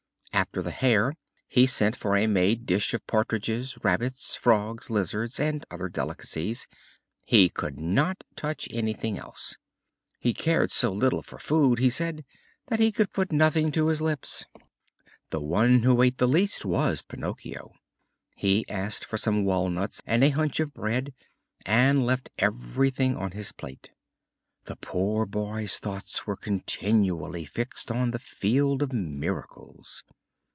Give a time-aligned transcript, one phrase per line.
[0.33, 1.13] After the hare
[1.47, 6.67] he sent for a made dish of partridges, rabbits, frogs, lizards and other delicacies;
[7.25, 9.57] he could not touch anything else.
[10.19, 12.25] He cared so little for food, he said,
[12.67, 14.45] that he could put nothing to his lips.
[15.29, 17.73] The one who ate the least was Pinocchio.
[18.33, 21.13] He asked for some walnuts and a hunch of bread,
[21.67, 23.91] and left everything on his plate.
[24.63, 30.03] The poor boy's thoughts were continually fixed on the Field of Miracles.